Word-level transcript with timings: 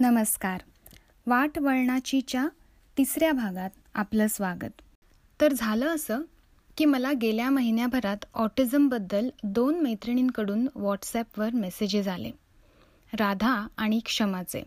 नमस्कार. 0.00 0.60
वाट 1.26 1.58
वळणाचीच्या 1.58 2.48
तिसऱ्या 2.98 3.32
भागात 3.32 3.70
आपलं 3.94 4.26
स्वागत. 4.26 4.82
तर 5.40 5.52
झालं 5.52 5.86
असं 5.86 6.20
की 6.76 6.84
मला 6.84 7.12
गेल्या 7.12 7.50
महिन्याभरात 7.50 8.16
ऑटिझमबद्दल 8.34 9.28
दोन 9.42 9.80
मैत्रिणींकडून 9.80 10.68
व्हॉट्सॲपवर 10.74 11.50
मेसेजेस 11.54 12.08
आले. 12.08 12.30
राधा 13.12 13.66
आणि 13.76 14.00
क्षमाचे. 14.04 14.62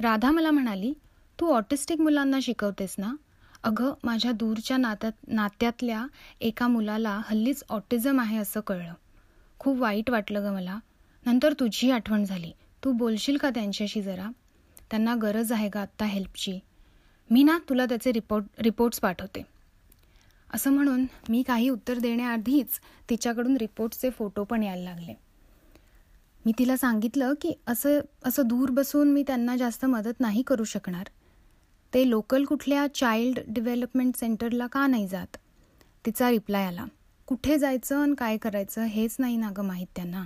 राधा 0.00 0.30
मला 0.30 0.50
म्हणाली 0.50 0.92
तू 1.40 1.46
ऑटिस्टिक 1.46 2.00
मुलांना 2.00 2.38
शिकवतेस 2.42 2.94
ना? 2.98 3.14
अगं 3.62 3.94
माझ्या 4.04 4.32
दूरच्या 4.32 4.76
नात्यात 4.76 5.12
नात्यातल्या 5.28 6.06
एका 6.40 6.68
मुलाला 6.68 7.20
हल्लीच 7.24 7.64
ऑटिझम 7.68 8.20
आहे 8.20 8.36
असं 8.36 8.60
कळलं. 8.60 8.94
खूप 9.58 9.78
वाईट 9.78 10.10
वाटलं 10.10 10.44
गं 10.44 10.54
मला. 10.54 10.78
नंतर 11.26 11.52
तुझी 11.52 11.90
आठवण 11.90 12.24
झाली. 12.24 12.52
तू 12.84 12.92
बोलशील 12.92 13.36
का 13.36 13.50
त्यांच्याशी 13.50 14.02
जरा? 14.02 14.30
त्यांना 14.90 15.14
गरज 15.14 15.52
आहे 15.52 15.70
का 15.70 15.80
आत्ता 15.80 16.04
हेल्पची 16.04 16.58
मी 17.30 17.42
ना 17.42 17.58
तुला 17.68 17.86
त्याचे 17.86 18.12
रिपोर्ट 18.12 18.44
रिपोर्ट्स 18.58 19.00
पाठवते. 19.00 19.42
असं 20.54 20.72
म्हणून 20.72 21.06
मी 21.28 21.42
काही 21.42 21.68
उत्तर 21.68 21.98
देण्याआधीच 21.98 22.68
तिच्याकडून 23.10 23.56
रिपोर्ट्सचे 23.56 24.10
फोटो 24.10 24.44
पण 24.44 24.62
यायला 24.62 24.82
लागले. 24.82 25.14
मी 26.46 26.52
तिला 26.58 26.76
सांगितलं 26.76 27.34
की 27.40 27.52
असं 27.66 28.00
असं 28.24 28.42
दूर 28.46 28.70
बसून 28.70 29.12
मी 29.12 29.22
त्यांना 29.26 29.56
जास्त 29.56 29.84
मदत 29.84 30.20
नाही 30.20 30.42
करू 30.42 30.64
शकणार. 30.64 31.04
ते 31.94 32.10
लोकल 32.10 32.44
कुठल्या 32.44 32.86
चाइल्ड 32.94 33.38
डेव्हलपमेंट 33.46 34.16
सेंटरला 34.16 34.66
का 34.66 34.86
नाही 34.86 35.08
जात? 35.08 35.36
तिचा 36.06 36.30
रिप्लाय 36.30 36.66
आला. 36.66 36.84
कुठे 37.26 37.58
जायचं 37.58 38.02
आणि 38.02 38.14
काय 38.18 38.36
करायचं 38.36 38.84
हेच 38.84 39.16
नाही 39.18 39.36
ना 39.36 39.50
गं 39.56 39.64
माहीत 39.64 39.86
त्यांना. 39.96 40.24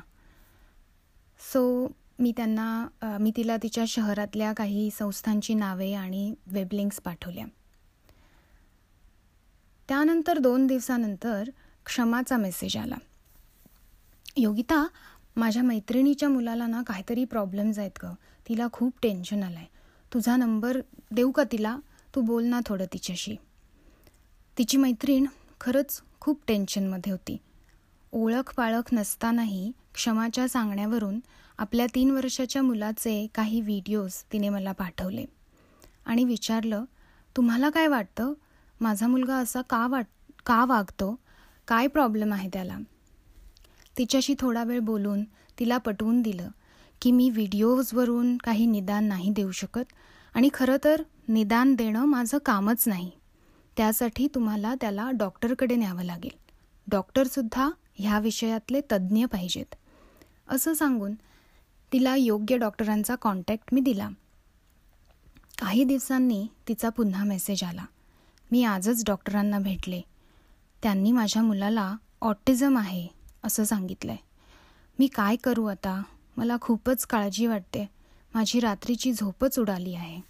सो 1.40 1.88
मी 2.20 2.32
त्यांना 2.36 3.18
मी 3.20 3.30
तिला 3.36 3.56
तिच्या 3.56 3.84
शहरातल्या 3.88 4.52
काही 4.52 4.88
संस्थांची 4.90 5.54
नावे 5.54 5.92
आणि 5.94 6.32
वेबलिंक्स 6.46 7.00
पाठवल्या. 7.00 7.44
त्यानंतर 9.88 10.38
दोन 10.38 10.66
दिवसानंतर 10.66 11.50
क्षमाचा 11.86 12.36
मेसेज 12.36 12.76
आला. 12.76 12.96
योगिता 14.36 14.86
माझ्या 15.36 15.62
मैत्रिणीच्या 15.62 16.28
मुलाला 16.28 16.66
ना 16.66 16.82
काहीतरी 16.86 17.24
प्रॉब्लेम्स 17.24 17.78
आहेत 17.78 17.98
ग. 18.04 18.12
तिला 18.46 18.66
खूप 18.72 18.92
टेन्शन 19.02 19.42
आलं 19.42 19.58
आहे 19.58 19.66
तुझा 20.12 20.36
नंबर 20.36 20.80
देऊ 21.10 21.30
का 21.30 21.42
तिला? 21.52 21.76
तू 22.14 22.20
बोल 22.20 22.44
ना 22.44 22.60
थोडं 22.66 22.84
तिच्याशी. 22.92 23.36
तिची 24.56 24.76
मैत्रीण 24.76 25.26
खरंच 25.60 26.00
खूप 26.20 26.40
टेन्शनमध्ये 26.48 27.12
होती. 27.12 27.36
ओळख 28.12 28.52
पाळख 28.56 28.92
नसतानाही 28.92 29.70
क्षमाच्या 29.96 30.48
सांगण्यावरून 30.48 31.20
आपल्या 31.58 31.86
तीन 31.94 32.10
वर्षाच्या 32.10 32.62
मुलाचे 32.62 33.26
काही 33.34 33.60
व्हिडिओज 33.60 34.12
तिने 34.32 34.48
मला 34.48 34.72
पाठवले. 34.72 35.24
आणि 36.06 36.24
विचारलं 36.24 36.84
तुम्हाला 37.36 37.70
काय 37.70 37.86
वाटतं? 37.86 38.32
माझा 38.80 39.06
मुलगा 39.06 39.36
असा 39.36 39.60
का 39.60 39.86
वाट 39.86 40.06
का 40.46 40.64
वागतो? 40.64 41.18
काय 41.68 41.86
प्रॉब्लेम 41.86 42.32
आहे 42.32 42.48
त्याला? 42.52 42.78
तिच्याशी 43.98 44.34
थोडा 44.38 44.64
वेळ 44.64 44.78
बोलून 44.78 45.24
तिला 45.58 45.78
पटवून 45.78 46.22
दिलं 46.22 46.48
की 47.02 47.12
मी 47.12 47.30
व्हिडिओजवरून 47.30 48.36
काही 48.36 48.66
निदान 48.66 49.04
नाही 49.04 49.30
देऊ 49.30 49.50
शकत 49.50 49.92
आणि 50.34 50.48
खरं 50.54 50.76
तर 50.84 51.02
निदान 51.28 51.74
देणं 51.74 52.04
माझं 52.04 52.38
कामच 52.38 52.88
नाही. 52.88 53.10
त्यासाठी 53.76 54.28
तुम्हाला 54.34 54.74
त्याला 54.80 55.10
डॉक्टरकडे 55.10 55.76
न्यावं 55.76 56.02
लागेल. 56.02 56.50
डॉक्टरसुद्धा 56.90 57.70
ह्या 57.94 58.18
विषयातले 58.18 58.80
तज्ज्ञ 58.92 59.24
पाहिजेत. 59.24 59.74
असं 60.48 60.74
सांगून 60.74 61.14
तिला 61.92 62.16
योग्य 62.16 62.56
डॉक्टरांचा 62.56 63.14
कॉन्टॅक्ट 63.14 63.74
मी 63.74 63.80
दिला. 63.80 64.08
काही 65.60 65.84
दिवसांनी 65.84 66.46
तिचा 66.68 66.88
पुन्हा 66.88 67.24
मेसेज 67.24 67.64
आला. 67.64 67.84
मी 68.50 68.64
आजच 68.64 69.04
डॉक्टरांना 69.04 69.58
भेटले. 69.58 70.00
त्यांनी 70.82 71.12
माझ्या 71.12 71.42
मुलाला 71.42 71.96
ऑटिझम 72.20 72.78
आहे 72.78 73.08
असं 73.44 73.64
सांगितलं 73.64 74.12
आहे 74.12 74.24
मी 74.98 75.06
काय 75.06 75.36
करू 75.36 75.64
आता? 75.64 76.02
मला 76.36 76.56
खूपच 76.60 77.06
काळजी 77.06 77.46
वाटते. 77.46 77.88
माझी 78.34 78.60
रात्रीची 78.60 79.12
झोपच 79.12 79.58
उडाली 79.58 79.94
आहे. 79.94 80.20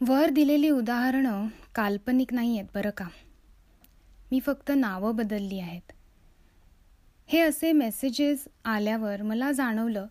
वर 0.00 0.30
दिलेली 0.30 0.70
उदाहरणं 0.70 1.46
काल्पनिक 1.74 2.34
नाही 2.34 2.58
आहेत 2.58 2.68
बरं 2.74 2.90
का. 2.90 3.04
मी 4.32 4.40
फक्त 4.40 4.72
नावं 4.76 5.16
बदलली 5.16 5.60
आहेत. 5.60 5.92
हे 7.26 7.40
असे 7.40 7.72
मेसेजेस 7.72 8.48
आल्यावर 8.64 9.22
मला 9.22 9.52
जाणवलं 9.52 10.06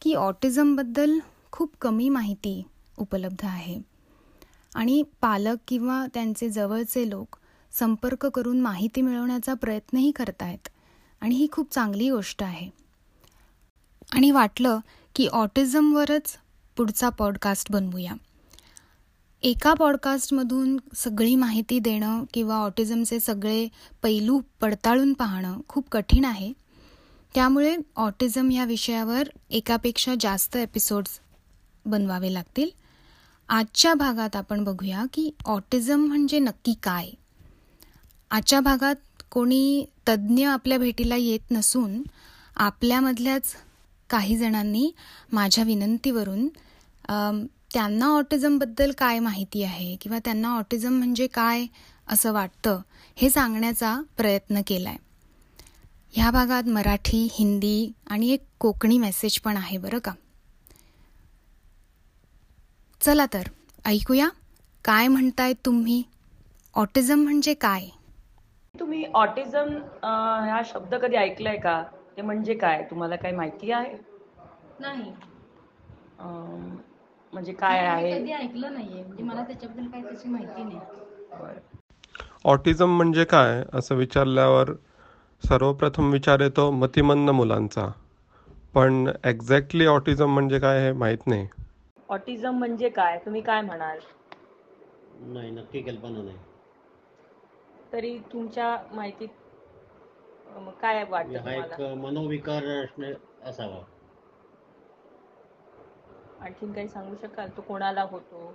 की 0.00 0.14
ऑटिझमबद्दल 0.14 1.18
खूप 1.52 1.72
कमी 1.80 2.08
माहिती 2.08 2.62
उपलब्ध 2.98 3.44
आहे. 3.44 3.80
आणि 4.74 5.02
पालक 5.20 5.56
किंवा 5.68 6.06
त्यांचे 6.14 6.50
जवळचे 6.50 7.10
लोक 7.10 7.36
संपर्क 7.72 8.26
करून 8.26 8.60
माहिती 8.60 9.02
मिळवण्याचा 9.02 9.54
प्रयत्नही 9.54 10.10
करतायत. 10.10 10.68
आणि 11.20 11.34
ही 11.34 11.46
खूप 11.52 11.74
चांगली 11.74 12.10
गोष्ट 12.10 12.42
आहे. 12.42 12.70
आणि 14.12 14.30
वाटलं 14.30 14.78
की 15.14 15.26
ऑटिझमवरच 15.26 16.38
पुढचा 16.76 17.08
पॉडकास्ट 17.08 17.72
बनवूया. 17.72 18.12
एका 19.42 19.74
पॉडकास्टमधून 19.74 20.76
सगळी 20.96 21.34
माहिती 21.34 21.78
देणं 21.78 22.24
किंवा 22.34 22.56
ऑटिझमचे 22.56 23.20
सगळे 23.20 23.68
पैलू 24.02 24.40
पडताळून 24.60 25.12
पाहणं 25.12 25.60
खूप 25.68 25.88
कठीण 25.88 26.24
आहे. 26.24 26.52
त्यामुळे 27.34 27.76
ऑटिझम 27.96 28.50
या 28.50 28.64
विषयावर 28.64 29.28
एकापेक्षा 29.50 30.14
जास्त 30.20 30.56
एपिसोड्स 30.56 31.20
बनवावे 31.86 32.34
लागतील. 32.34 32.68
आजच्या 33.48 33.94
भागात 33.94 34.36
आपण 34.36 34.64
बघूया 34.64 35.04
की 35.12 35.30
ऑटिझम 35.44 36.00
म्हणजे 36.00 36.38
नक्की 36.38 36.74
काय. 36.82 37.10
आजच्या 38.30 38.60
भागात 38.60 39.22
कोणी 39.30 39.84
तज्ज्ञ 40.08 40.48
आपल्या 40.48 40.78
भेटीला 40.78 41.16
येत 41.16 41.50
नसून 41.50 42.02
आपल्यामधल्याच 42.56 43.54
काही 44.10 44.36
जणांनी 44.36 44.90
माझ्या 45.32 45.64
विनंतीवरून 45.64 46.48
त्यांना 47.70 48.06
ऑटिझमबद्दल 48.16 48.92
काय 48.98 49.18
माहिती 49.18 49.62
आहे? 49.62 49.94
किंवा 50.00 50.18
त्यांना 50.24 50.54
ऑटिझम 50.56 50.92
म्हणजे 50.98 51.26
काय 51.26 51.66
असं 52.08 52.32
वाटतं? 52.32 52.80
हे 53.16 53.30
सांगण्याचा 53.30 54.00
प्रयत्न 54.16 54.60
केला 54.66 54.88
आहे 54.88 55.06
ह्या 56.14 56.30
भागात 56.30 56.68
मराठी 56.68 57.26
हिंदी 57.32 57.90
आणि 58.10 58.30
एक 58.30 58.44
कोकणी 58.60 58.98
मेसेज 58.98 59.38
पण 59.40 59.56
आहे 59.56 59.78
बरं 59.78 59.98
का? 59.98 60.12
चला 63.00 63.26
तर 63.26 63.48
ऐकूया. 63.86 64.28
काय 64.84 65.08
म्हणताय 65.08 65.52
तुम्ही? 65.66 66.02
ऑटिझम 66.74 67.22
म्हणजे 67.22 67.54
काय? 67.54 67.86
तुम्ही 68.74 69.04
ऑटिझम 69.14 69.76
हा 70.02 70.60
शब्द 70.64 70.94
कधी 70.94 71.16
ऐकलाय 71.16 71.56
का? 71.56 71.82
ते 72.16 72.22
म्हणजे 72.22 72.54
काय? 72.54 72.82
तुम्हाला 72.90 73.16
काही 73.16 73.34
माहिती 73.36 73.70
आहे? 73.72 73.96
नाही. 74.80 75.10
म्हणजे 77.32 77.52
काय 77.52 77.78
आहे? 77.80 78.12
कधी 78.12 78.32
ऐकलं 78.32 78.72
नाहीये. 78.74 79.02
म्हणजे 79.02 79.22
मला 79.22 79.42
त्याच्याबद्दल 79.42 79.86
काही 79.86 80.02
त्याची 80.02 80.28
माहिती 80.28 80.62
नाही. 80.64 81.58
ऑटिझम 82.44 82.96
म्हणजे 82.96 83.24
काय 83.24 83.62
असं 83.72 83.94
विचारल्यावर 83.94 84.72
सर्वप्रथम 85.42 86.10
विचार 86.12 86.40
येतो 86.40 86.70
मतिमंद 86.70 87.30
मुलांचा. 87.30 87.88
पण 88.74 89.06
एक्झॅक्टली 89.24 89.86
ऑटिझम 89.86 90.32
म्हणजे 90.34 90.58
काय 90.58 90.80
हे 90.80 90.92
माहीत 90.92 91.26
नाही. 91.26 91.46
ऑटिझम 92.08 92.58
म्हणजे 92.58 92.88
काय? 92.88 93.18
तुम्ही 93.18 93.40
काय 93.40 93.60
म्हणाल? 93.60 93.98
नाही 95.32 95.50
नक्की 95.50 95.80
कल्पना 95.82 96.22
नाही. 96.22 96.36
तरी 97.92 98.18
तुमच्या 98.32 98.76
माहितीत 98.92 99.28
काय 100.80 101.04
वाटतं 101.04 101.40
हा 101.40 101.54
एक 101.54 101.80
मनोविकार 101.98 102.64
असावा. 103.42 103.80
आणखीन 106.40 106.72
काही 106.72 106.88
सांगू 106.88 107.14
शकाल? 107.22 107.48
तो 107.56 107.62
कोणाला 107.62 108.02
होतो? 108.10 108.46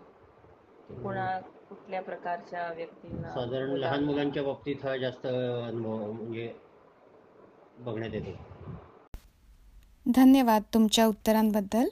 कोणा 1.03 1.25
कुठल्या 1.69 2.01
प्रकारच्या 2.01 2.67
व्यक्तींना 2.75 3.29
साधारण 3.29 3.69
लहान 3.77 4.03
मुलांच्या 4.03 4.43
बाबतीत 4.43 4.85
हा 4.85 4.95
जास्त 4.97 5.25
अनुभव 5.27 6.11
म्हणजे 6.11 6.51
बघण्यात 7.79 8.13
येतो. 8.13 8.31
धन्यवाद 10.05 10.63
तुमच्या 10.73 11.05
उत्तरांबद्दल. 11.07 11.87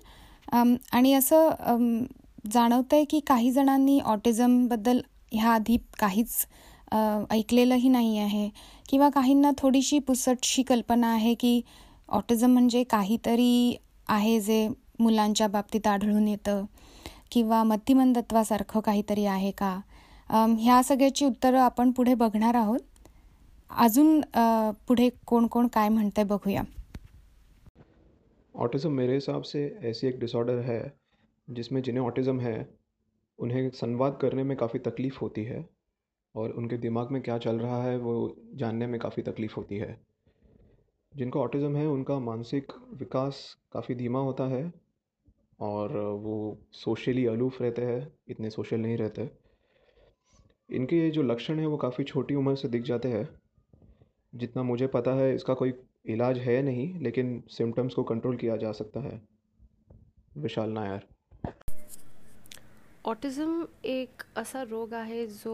आणि 0.94 1.14
असं 1.14 2.04
जाणवतं 2.52 2.96
आहे 2.96 3.06
की 3.06 3.20
काही 3.28 3.52
जणांनी 3.52 4.00
ऑटिझमबद्दल 4.06 5.00
ह्या 5.32 5.50
आधी 5.50 5.78
काहीच 6.00 6.46
ऐकलेलंही 7.32 7.90
नाही 7.90 8.18
आहे 8.20 8.50
किंवा 8.90 9.10
काहींना 9.10 9.52
थोडीशी 9.58 10.00
पुसटशी 10.00 10.64
कल्पना 10.64 11.12
आहे 11.14 11.34
की 11.34 11.62
ऑटिझम 12.10 12.52
म्हणजे 12.52 12.84
काहीतरी 12.84 13.76
आहे 14.10 14.40
जे 14.40 14.68
मुलांच्या 15.00 15.48
बाबतीत 15.48 15.88
आढळून 15.88 16.28
येतं 16.28 16.64
किंवा 17.32 17.64
मतिमंदत्वासारखं 17.64 18.80
काहीतरी 18.80 19.26
आहे 19.26 19.52
का? 19.52 19.80
ह्या 20.30 20.82
सगळ्याची 20.84 21.26
उत्तरं 21.26 21.60
आपण 21.60 21.92
पुढे 21.92 22.14
बघणार 22.16 22.56
आहोत. 22.56 22.80
अजून 23.70 24.22
पुढे 24.88 25.10
कोण 25.28 25.48
कोण 25.48 25.68
काय 25.74 25.90
म्हणतंय 25.90 26.24
बघूया. 26.24 26.62
ऑटिज़म 28.56 28.92
मेरे 28.92 29.14
हिसाब 29.14 29.42
से 29.44 29.64
ऐसी 29.90 30.08
एक 30.08 30.20
डिसऑर्डर 30.20 30.60
है 30.62 30.82
जिसमें 31.48 31.82
जिन्हें 31.82 32.04
ऑटिज़म 32.06 32.40
है 32.40 32.58
उन्हें 33.40 33.70
संवाद 33.74 34.18
करने 34.22 34.44
में 34.44 34.56
काफ़ी 34.58 34.80
तकलीफ़ 34.86 35.18
होती 35.22 35.44
है 35.44 35.64
और 36.36 36.52
उनके 36.52 36.78
दिमाग 36.78 37.12
में 37.12 37.22
क्या 37.22 37.38
चल 37.38 37.60
रहा 37.60 37.82
है 37.84 37.98
वो 37.98 38.14
जानने 38.56 38.88
में 38.88 39.00
काफ़ी 39.00 39.24
तकलीफ़ 39.24 39.56
होती 39.56 39.78
है। 39.78 39.98
जिनको 41.16 41.42
ऑटिज़म 41.42 41.76
है, 41.76 41.88
उनका 41.88 42.20
मानसिक 42.20 42.72
विकास 42.94 43.58
काफ़ी 43.74 43.96
धीमा 43.96 44.20
होता 44.20 44.44
है 44.44 44.74
और 45.60 45.98
वो 45.98 46.58
सोशली 46.72 47.26
अलूफ़ 47.26 47.64
रहते 47.64 47.82
हैं, 47.82 48.14
इतने 48.28 48.50
सोशल 48.50 48.78
नहीं 48.78 48.98
रहते। 48.98 49.30
इनके 50.70 51.10
जो 51.10 51.24
लक्षण 51.24 51.60
हैं, 51.60 51.68
वो 51.68 51.78
काफ़ी 51.78 52.04
छोटी 52.04 52.36
उम्र 52.36 52.56
से 52.56 52.68
दिख 52.68 52.84
जाते 52.84 53.10
हैं। 53.10 53.30
जितना 54.36 54.64
मुझे 54.64 54.88
पता 54.88 55.14
है, 55.14 55.36
इसका 55.36 55.54
कोई 55.54 55.74
इलाज 56.06 56.38
है 56.38 56.62
नहीं, 56.62 57.00
लेकिन 57.00 57.44
सिम्टम्स 57.48 57.94
को 57.94 58.04
कंट्रोल 58.04 58.38
किया 58.38 58.58
जा 58.58 58.72
सकता 58.72 59.00
है। 59.00 59.22
विशाल 60.38 60.70
नायर। 60.70 61.08
ऑटिझम 63.06 63.68
एक 63.86 64.24
असा 64.38 64.62
रोग 64.62 64.94
आहे 64.94 65.28
जो 65.28 65.54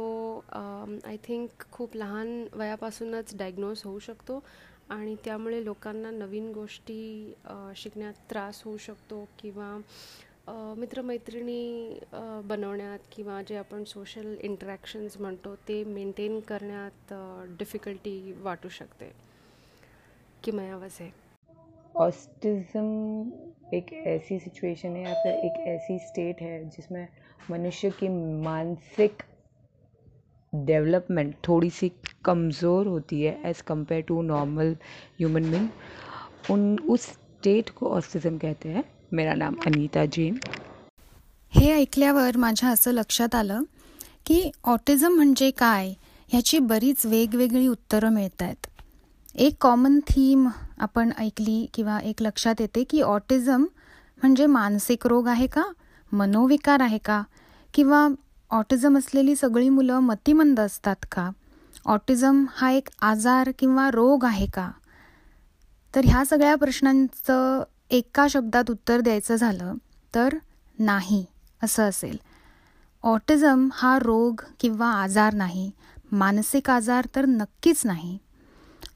आय 1.07 1.17
थिंक 1.29 1.49
खूप 1.71 1.95
लहान 1.95 2.49
वयापासूनच 2.57 3.35
डायग्नोज 3.35 3.83
होऊ 3.85 3.99
शकतो. 3.99 4.43
आणि 4.89 5.15
त्यामुळे 5.25 5.63
लोकांना 5.65 6.11
नवीन 6.11 6.51
गोष्टी 6.51 7.33
शिकण्यात 7.75 8.13
त्रास 8.29 8.61
होऊ 8.65 8.77
शकतो 8.77 9.23
किंवा 9.39 9.77
मित्रमैत्रिणी 10.77 11.99
बनवण्यात 12.45 12.99
किंवा 13.11 13.41
जे 13.41 13.55
आपण 13.55 13.83
सोशल 13.83 14.35
इंटरॅक्शन्स 14.41 15.17
म्हणतो 15.21 15.55
ते 15.67 15.83
मेंटेन 15.83 16.39
करण्यात 16.39 17.13
डिफिकल्टी 17.59 18.33
वाटू 18.41 18.69
शकते. 18.69 19.11
किमया 20.43 20.75
आहे 20.75 21.09
ऑस्टिज़म 21.95 23.29
एक 23.73 23.93
ऐसी 24.07 24.39
सिचुएशन 24.39 24.95
है 24.95 25.03
या 25.03 25.13
फिर 25.23 25.33
एक 25.45 25.59
ऐसी 25.67 25.97
स्टेट 25.99 26.41
है 26.41 26.63
जिसमें 26.65 27.05
मनुष्य 27.49 27.89
की 27.99 28.07
मानसिक 28.43 29.23
डेवलपमेंट 30.53 31.33
थोड़ी 31.43 31.69
सी 31.69 31.91
कमज़ोर 32.25 32.87
होती 32.87 33.21
है 33.21 33.33
as 33.45 33.63
compare 33.67 34.03
to 34.07 34.21
normal 34.21 34.73
human 35.19 35.51
being 35.51 35.67
उन 36.51 36.75
उस 36.89 37.01
स्टेट 37.01 37.69
को 37.69 37.89
ऑस्टिज़म 37.89 38.37
कहते 38.37 38.69
हैं। 38.69 38.83
मेरा 39.13 39.33
नाम 39.33 39.55
अनीता 39.65 40.05
जैन 40.05 40.37
हे 41.53 41.71
ऐकल्यावर 41.71 42.37
माझ्या 42.37 42.69
असं 42.69 42.91
लक्षात 42.91 43.35
आलं 43.35 43.63
की 44.25 44.51
ऑटिझम 44.63 45.15
म्हणजे 45.15 45.49
काय 45.51 45.93
ह्याची 46.29 46.59
बरीच 46.59 47.05
वेगवेगळी 47.05 47.67
उत्तरं 47.67 48.13
मिळत 48.13 48.41
आहेत 48.41 48.67
एक 49.35 49.55
कॉमन 49.61 49.99
थीम 49.99 50.47
आपण 50.79 51.11
ऐकली 51.19 51.65
किंवा 51.73 51.99
एक 51.99 52.21
लक्षात 52.21 52.61
येते 52.61 52.83
की 52.83 53.01
ऑटिझम 53.01 53.65
म्हणजे 54.17 54.45
मानसिक 54.45 55.07
रोग 55.07 55.27
आहे 55.27 55.47
का? 55.47 55.63
मनोविकार 56.11 56.81
आहे 56.81 56.97
का? 56.97 57.21
किंवा 57.73 58.07
ऑटिझम 58.51 58.97
असलेली 58.97 59.35
सगळी 59.35 59.69
मुलं 59.69 59.99
मतिमंद 59.99 60.59
असतात 60.59 60.95
का? 61.11 61.29
ऑटिझम 61.85 62.45
हा 62.51 62.71
एक 62.71 62.89
आजार 63.01 63.51
किंवा 63.59 63.89
रोग 63.91 64.25
आहे 64.25 64.45
का? 64.45 64.71
तर 65.95 66.01
ह्या 66.05 66.25
सगळ्या 66.25 66.55
प्रश्नांचं 66.55 67.63
एका 67.89 68.27
शब्दात 68.29 68.71
उत्तर 68.71 69.01
द्यायचं 69.01 69.35
झालं 69.35 69.73
तर 70.15 70.37
नाही 70.79 71.25
असं 71.63 71.83
असेल. 71.83 72.17
ऑटिझम 73.03 73.69
हा 73.73 73.99
रोग 73.99 74.41
किंवा 74.59 74.87
आजार 74.87 75.33
नाही 75.33 75.71
मानसिक 76.11 76.69
आजार 76.69 77.07
तर 77.15 77.25
नक्कीच 77.25 77.85
नाही. 77.85 78.17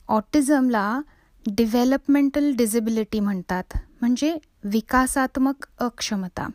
ऑटिझमला 0.07 1.01
डिव्हेलपमेंटल 1.47 2.51
डिझिबिलिटी 2.55 3.19
म्हणतात 3.19 3.77
म्हणजे 4.01 4.37
विकासात्मक 4.63 5.65
अक्षमता. 5.79 6.47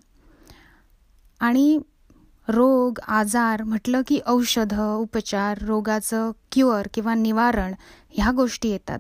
आणि 1.41 1.79
रोग 2.49 2.99
आजार 3.09 3.63
म्हटलं 3.63 4.03
की 4.07 4.19
औषधं 4.27 4.95
उपचार 4.97 5.63
रोगाचं 5.63 6.31
क्युअर 6.53 6.89
किंवा 6.95 7.15
निवारण 7.15 7.75
ह्या 8.11 8.31
गोष्टी 8.37 8.69
येतात. 8.71 8.99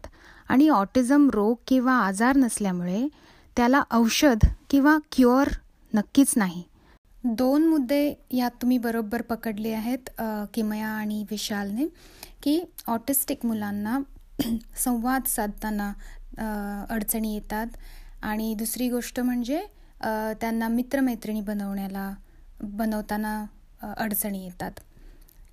आणि 0.48 0.68
ऑटिझम 0.68 1.28
रोग 1.32 1.56
किंवा 1.66 1.92
आजार 1.98 2.36
नसल्यामुळे 2.36 3.06
त्याला 3.56 3.82
औषध 3.94 4.46
किंवा 4.70 4.96
क्युअर 5.12 5.48
नक्कीच 5.92 6.32
नाही. 6.36 6.62
दोन 7.24 7.66
मुद्दे 7.68 8.12
यात 8.32 8.50
तुम्ही 8.62 8.78
बरोबर 8.78 9.22
पकडले 9.22 9.72
आहेत 9.72 10.10
किमया 10.54 10.88
आणि 10.88 11.24
विशालने 11.30 11.86
की 12.42 12.60
ऑटिस्टिक 12.88 13.46
मुलांना 13.46 13.98
संवाद 14.76 15.26
साधताना 15.26 15.92
अडचणी 16.90 17.34
येतात. 17.34 17.66
आणि 18.22 18.54
दुसरी 18.58 18.88
गोष्ट 18.90 19.20
म्हणजे 19.20 19.60
त्यांना 20.40 20.68
मित्रमैत्रिणी 20.68 21.40
बनवण्याला 21.40 22.10
बनवताना 22.62 23.44
अडचणी 23.96 24.44
येतात. 24.44 24.70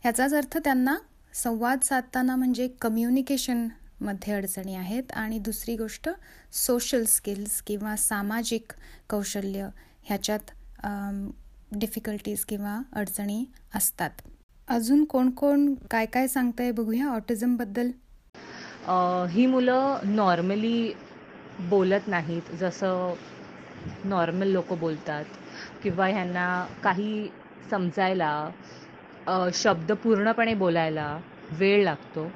ह्याचाच 0.01 0.33
अर्थ 0.33 0.57
त्यांना 0.63 0.95
संवाद 1.33 1.79
साधताना 1.83 2.35
म्हणजे 2.35 2.67
कम्युनिकेशनमध्ये 2.81 4.33
अडचणी 4.33 4.75
आहेत. 4.75 5.11
आणि 5.13 5.39
दुसरी 5.39 5.75
गोष्ट 5.77 6.09
सोशल 6.53 7.03
स्किल्स 7.07 7.61
किंवा 7.67 7.95
सामाजिक 7.95 8.73
कौशल्य 9.09 9.67
ह्याच्यात 10.05 10.51
डिफिकल्टीज 11.71 12.43
किंवा 12.45 12.79
अडचणी 12.93 13.43
असतात. 13.75 14.09
अजून 14.67 15.03
कोण 15.05 15.29
कोण 15.37 15.73
काय 15.91 16.05
काय 16.05 16.27
सांगताय 16.27 16.71
बघूया 16.71 17.07
ऑटिझमबद्दल 17.09 17.91
ही 19.31 19.45
मुलं 19.45 19.99
नॉर्मली 20.05 20.93
बोलत 21.69 22.07
नाहीत. 22.07 22.51
जसं 22.59 23.13
नॉर्मल 24.05 24.47
लोक 24.47 24.73
बोलतात. 24.79 25.25
किंवा 25.83 26.07
ह्यांना 26.07 26.47
काही 26.83 27.27
समजायला 27.71 28.31
शब्द 29.53 29.91
पूर्णपणे 30.03 30.53
बोलायला 30.55 31.17
वेळ 31.51 31.83
लागतो. 31.83 32.29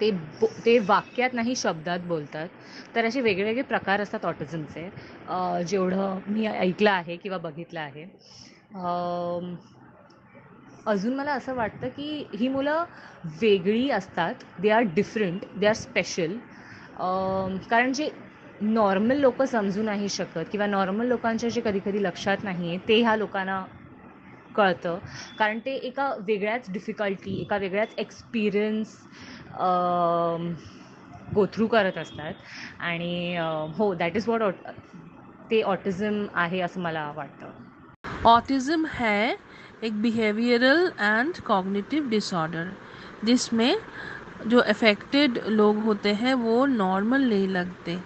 ते 0.00 0.10
बो 0.40 0.46
ते 0.64 0.78
वाक्यात 0.86 1.34
नाही 1.34 1.54
शब्दात 1.56 2.00
बोलतात. 2.06 2.48
तर 2.94 3.04
असे 3.04 3.20
वेगवेगळे 3.20 3.62
प्रकार 3.64 4.00
असतात 4.00 4.24
ऑटिझमचे. 4.26 4.88
जेवढं 5.66 6.18
मी 6.26 6.46
ऐकलं 6.46 6.90
आहे 6.90 7.16
किंवा 7.16 7.38
बघितलं 7.38 7.80
आहे. 7.80 8.04
अजून 10.86 11.14
मला 11.14 11.32
असं 11.32 11.54
वाटतं 11.54 11.88
की 11.88 12.24
ही 12.34 12.48
मुलं 12.48 12.84
वेगळी 13.40 13.88
असतात. 13.90 14.34
They 14.58 14.70
are 14.70 14.82
different 14.94 15.44
they 15.56 15.66
are 15.66 15.72
special 15.74 16.36
कारण 17.70 17.92
जे 17.92 18.08
नॉर्मल 18.60 19.16
लोक 19.20 19.42
समजू 19.42 19.82
नाही 19.82 20.08
शकत 20.08 20.48
किंवा 20.52 20.66
नॉर्मल 20.66 21.06
लोकांच्या 21.06 21.50
जे 21.50 21.60
कधी 21.60 21.78
कधी 21.84 22.02
लक्षात 22.02 22.44
नाही 22.44 22.68
आहे 22.68 22.78
ते 22.88 23.00
ह्या 23.02 23.16
लोकांना 23.16 23.62
कळतं. 24.56 24.98
कारण 25.38 25.58
ते 25.64 25.74
एका 25.76 26.12
वेगळ्याच 26.26 26.70
डिफिकल्टी 26.72 27.40
एका 27.40 27.56
वेगळ्याच 27.56 27.94
एक्सपिरियन्स 27.98 28.96
गो 31.34 31.46
थ्रू 31.54 31.66
करत 31.66 31.98
असतात. 31.98 32.34
आणि 32.80 33.36
हो 33.78 33.92
दॅट 33.94 34.16
इज 34.16 34.28
वॉट 34.28 34.42
ते 35.50 35.62
ऑटिझम 35.62 36.24
आहे 36.34 36.60
असं 36.60 36.80
मला 36.80 37.10
वाटतं. 37.16 37.50
ऑटिज़म 38.26 38.84
है 38.92 39.34
एक 39.84 40.00
बिहेवियरल 40.02 40.88
एंड 41.00 41.40
कॉग्निटिव 41.46 42.08
डिसऑर्डर 42.10 42.68
जिसमें 43.24 43.74
जो 44.48 44.60
अफेक्टेड 44.68 45.38
लोग 45.48 45.76
होते 45.84 46.12
हैं 46.14 46.34
वो 46.34 46.64
नॉर्मल 46.66 47.28
नहीं 47.28 47.48
लगते। 47.48 47.98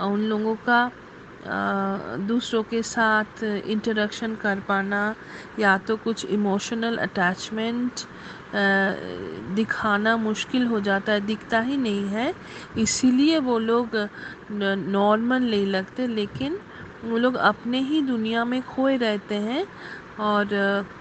उन 0.00 0.20
लोगों 0.24 0.54
का 0.68 0.90
दूसरों 2.26 2.62
के 2.62 2.82
साथ 2.82 3.42
इंटरेक्शन 3.44 4.34
कर 4.42 4.60
पाना 4.68 5.14
या 5.58 5.76
तो 5.78 5.96
कुछ 5.96 6.24
इमोशनल 6.26 6.96
अटैचमेंट 6.98 8.00
दिखाना 9.56 10.16
मुश्किल 10.16 10.66
हो 10.66 10.80
जाता 10.80 11.12
है, 11.12 11.20
दिखता 11.20 11.60
ही 11.60 11.76
नहीं 11.76 12.06
है। 12.08 12.32
इसीलिए 12.78 13.38
वो 13.38 13.58
लोग 13.58 13.96
नॉर्मल 14.52 15.42
नहीं 15.42 15.66
लगते, 15.66 16.06
लेकिन 16.06 16.58
वो 17.04 17.16
लोग 17.18 17.34
अपने 17.34 17.78
ही 17.80 18.02
दुनिया 18.02 18.44
में 18.44 18.60
खोए 18.64 18.96
रहते 18.96 19.34
हैं 19.36 19.66
और 20.20 20.48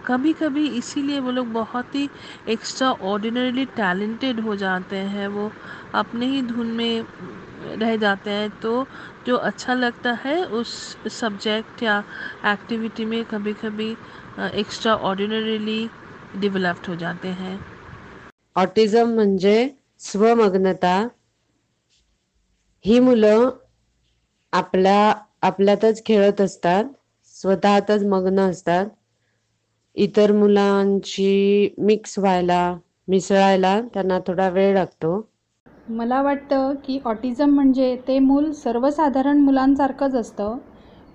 कभी 0.05 0.33
कभी 0.33 0.67
इसीलिए 0.77 1.19
वो 1.19 1.31
लोग 1.31 1.51
बहुत 1.53 1.95
ही 1.95 2.09
एक्स्ट्रा 2.49 2.91
ऑर्डिनरीली 2.91 3.65
टैलेंटेड 3.77 4.39
हो 4.39 4.55
जाते 4.55 4.97
हैं। 5.13 5.27
वो 5.27 5.51
अपने 5.95 6.25
ही 6.25 6.41
धुन 6.41 6.67
में 6.67 7.03
रह 7.61 7.95
जाते 7.95 8.29
हैं 8.29 8.49
तो 8.49 8.83
जो 9.27 9.37
अच्छा 9.37 9.73
लगता 9.73 10.13
है 10.25 10.43
उस 10.43 10.97
सब्जेक्ट 11.11 11.83
या 11.83 12.01
एक्टिविटी 12.45 13.05
में 13.05 13.23
कभी 13.23 13.53
कभी 13.53 13.95
एक्स्ट्रा 14.53 14.93
ऑर्डिनरीली 14.93 15.87
डिवेलप्ड 16.35 16.87
हो 16.87 16.95
जाते 16.95 17.27
हैं। 17.27 17.57
ऑटिझम 18.55 19.09
म्हणजे 19.09 19.69
स्वमग्नता. 19.99 21.07
ही 22.85 22.99
मुलं 22.99 23.49
आपल्या, 24.53 25.13
आपल्यातच 25.41 26.05
खेळत 26.05 26.41
असतात, 26.41 26.83
स्वतःतच 27.25 28.03
मग्न 28.03 28.39
असतात. 28.39 28.85
इतर 29.95 30.31
मुलांशी 30.31 31.73
मिक्स 31.77 32.19
व्हायला, 32.19 32.77
मिसळायला 33.07 33.81
त्यांना 33.81 34.19
थोडा 34.19 34.49
वेळ 34.49 34.73
लागतो. 34.73 35.30
मला 35.89 36.21
वाटतं 36.21 36.73
की 36.75 36.99
ऑटिझम 37.05 37.49
म्हणजे 37.49 37.95
ते 38.07 38.19
मूल 38.19 38.51
सर्वसाधारण 38.51 39.37
मुलांसारखंच 39.37 40.15
असतं, 40.15 40.57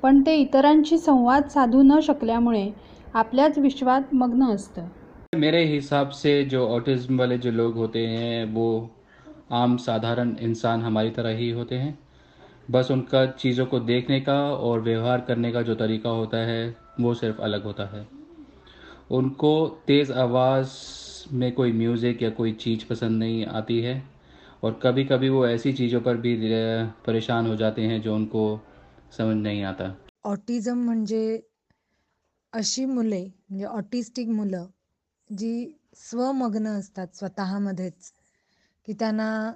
पण 0.03 0.21
ते 0.21 0.37
इतरांशी 0.37 0.99
संवाद 0.99 1.49
साधू 1.49 1.83
न 1.83 2.01
शकल्यामुळे 2.01 2.71
आपल्याच 3.15 3.59
विश्वात 3.59 4.15
मग्न 4.15 4.45
असतं. 4.45 4.83
मेरे 5.37 5.65
हिसाब 5.65 6.09
से 6.09 6.45
जो 6.45 6.67
ऑटिज्म 6.69 7.19
वाले 7.19 7.39
जो 7.39 7.51
लोग 7.51 7.75
होते 7.75 8.07
हैं, 8.07 8.55
वो 8.55 8.91
आम 9.51 9.77
साधारण 9.77 10.35
इंसान 10.41 10.81
हमारी 10.81 11.11
तरह 11.11 11.29
ही 11.29 11.51
होते 11.51 11.75
हैं। 11.75 11.99
बस 12.71 12.91
उनका 12.91 13.27
चीज़ों 13.27 13.67
को 13.67 13.79
देखने 13.79 14.21
का 14.21 14.43
और 14.53 14.81
व्यवहार 14.81 15.21
करने 15.21 15.53
का 15.53 15.63
जो 15.63 15.75
तरीका 15.75 16.11
होता 16.11 16.37
है, 16.37 16.77
वो 17.01 17.15
सिर्फ़ 17.15 17.41
अलग 17.41 17.65
होता 17.65 17.85
है। 17.85 18.07
उनको 19.11 19.69
तेज़ 19.87 20.13
आवाज़ 20.13 20.69
में 21.33 21.53
कोई 21.53 21.73
म्यूज़िक 21.73 22.23
या 22.23 22.31
कोई 22.31 22.53
चीज़ 22.53 22.85
पसंद 22.91 23.19
नहीं 23.19 23.47
आती 23.47 23.81
है। 23.81 24.16
और 24.67 24.79
कभी 24.83 25.05
कभी 25.05 25.29
वो 25.29 25.47
ऐसी 25.47 25.73
चीज़ों 25.73 26.01
पर 26.01 26.17
भी 26.17 26.37
परेशान 27.07 27.47
हो 27.47 27.57
जाते 27.57 27.83
हैं 27.83 28.01
जो 28.03 28.15
उनको 28.15 28.61
समझ 29.17 29.37
नहीं 29.37 29.65
आता। 29.65 29.95
ऑटिझम 30.25 30.79
म्हणजे 30.79 31.41
अशी 32.53 32.85
मुले 32.85 33.25
म्हणजे 33.25 33.65
ऑटिस्टिक 33.65 34.29
मुलं 34.29 34.67
जी 35.31 35.73
स्वमग्न 35.97 36.67
असतात 36.67 37.07
स्वतःमध्येच 37.15 38.13
की 38.87 38.93
त्यांना 38.93 39.53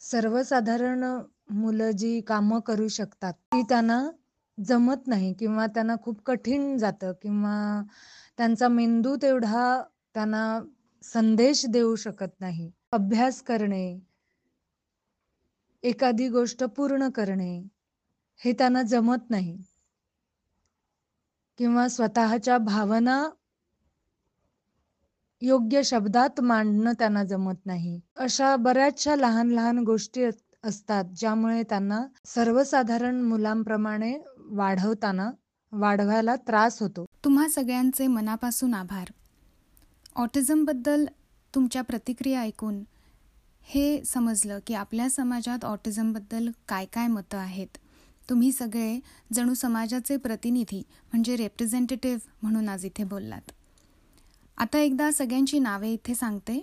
सर्वसाधारण 0.00 1.04
मुलं 1.50 1.90
जी 1.90 2.20
कामं 2.20 2.60
करू 2.60 2.88
शकतात 2.88 3.32
ती 3.32 3.62
त्यांना 3.62 4.10
जमत 4.58 5.06
नाही 5.06 5.32
किंवा 5.34 5.66
त्यांना 5.66 5.96
खूप 6.02 6.22
कठीण 6.26 6.76
जातं 6.78 7.12
किंवा 7.22 7.82
त्यांचा 8.36 8.68
मेंदू 8.68 9.16
तेवढा 9.16 9.82
त्यांना 10.14 10.60
संदेश 11.04 11.66
देऊ 11.66 11.96
शकत 11.96 12.40
नाही. 12.40 12.70
अभ्यास 12.92 13.42
करणे 13.42 14.00
एखादी 15.82 16.28
गोष्ट 16.28 16.64
पूर्ण 16.64 17.08
करणे 17.10 17.62
हे 18.44 18.52
त्यांना 18.52 18.82
जमत 18.82 19.30
नाही. 19.30 19.56
किंवा 21.58 21.88
स्वतःच्या 21.88 22.58
भावना 22.58 23.28
योग्य 25.42 25.82
शब्दात 25.82 26.40
मांडणं 26.40 26.92
त्यांना 26.92 27.24
जमत 27.24 27.66
नाही. 27.66 28.00
अशा 28.16 28.56
बऱ्याचशा 28.56 29.16
लहान 29.16 29.50
लहान 29.50 29.78
गोष्टी 29.78 30.24
असतात 30.64 31.04
ज्यामुळे 31.04 31.62
त्यांना 31.62 32.06
सर्वसाधारण 32.24 33.22
मुलांप्रमाणे 33.22 34.18
वाढवताना 34.38 35.30
वाढवायला 35.72 36.36
त्रास 36.36 36.82
होतो. 36.82 37.04
तुम्हा 37.24 37.48
सगळ्यांचे 37.48 38.06
मनापासून 38.06 38.74
आभार. 38.74 39.12
ऑटिझमबद्दल 40.14 41.06
तुमच्या 41.54 41.82
प्रतिक्रिया 41.82 42.40
ऐकून 42.40 42.82
हे 43.68 44.04
समजलं 44.04 44.58
की 44.66 44.74
आपल्या 44.74 45.08
समाजात 45.10 45.64
ऑटिझमबद्दल 45.64 46.48
काय 46.68 46.84
काय 46.84 47.06
मतं 47.06 47.38
आहेत. 47.38 47.78
तुम्ही 48.28 48.52
सगळे 48.52 48.98
जणू 49.32 49.54
समाजाचे 49.54 50.16
प्रतिनिधी 50.16 50.82
म्हणजे 51.12 51.36
रेप्रेझेंटेटिव्ह 51.36 52.28
म्हणून 52.42 52.68
आज 52.68 52.84
इथे 52.84 53.04
बोललात. 53.04 53.52
आता 54.58 54.78
एकदा 54.78 55.10
सगळ्यांची 55.10 55.58
नावे 55.58 55.92
इथे 55.92 56.14
सांगते. 56.14 56.58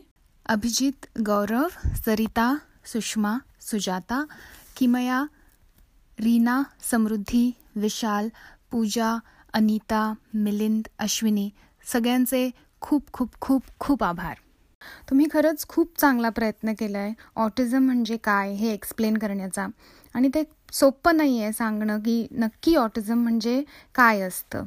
अभिजित 0.46 1.06
गौरव 1.26 1.68
सरिता 2.06 2.54
सुषमा 2.86 3.38
सुजाता 3.62 4.24
किमया 4.78 5.24
रीना 6.20 6.62
समृद्धी 6.92 7.52
विशाल 7.76 8.30
पूजा 8.72 9.18
अनिता 9.54 10.14
मिलिंद 10.34 10.88
अश्विनी 11.00 11.50
सगळ्यांचे 11.92 12.50
खूप 12.82 13.12
खूप 13.14 13.40
खूप 13.42 13.64
खूप 13.80 14.04
आभार. 14.04 14.36
तुम्ही 15.10 15.28
खरंच 15.28 15.66
खूप 15.68 15.98
चांगला 15.98 16.30
प्रयत्न 16.30 16.74
केला 16.74 17.00
आहे 17.00 17.14
ऑटिझम 17.36 17.84
म्हणजे 17.84 18.18
काय? 18.18 18.54
हे 18.54 18.74
एक्सप्लेन 18.74 19.18
करण्याचा. 19.18 19.68
आणि 20.16 20.30
ते 20.36 20.44
सोपं 20.74 21.18
नाही 21.18 21.42
आहे 21.42 21.52
सांगणं 21.52 22.00
की 22.00 22.28
नक्की 22.32 22.76
ऑटिझम 22.76 23.24
म्हणजे 23.24 23.64
काय 23.96 24.22
असतं. 24.22 24.64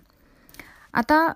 आता 0.95 1.33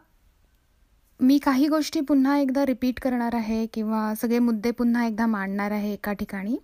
मी 1.21 1.38
काही 1.38 1.68
गोष्टी 1.68 2.00
पुन्हा 2.00 2.38
एकदा 2.38 2.66
रिपीट 2.66 3.00
करणार 3.00 3.35
आहे 3.35 3.66
किंवा 3.66 4.14
सगळे 4.14 4.38
मुद्दे 4.38 4.71
पुन्हा 4.71 5.06
एकदा 5.06 5.26
मांडणार 5.26 5.71
आहे 5.71 5.92
एका 5.92 6.12
ठिकाणी. 6.12 6.56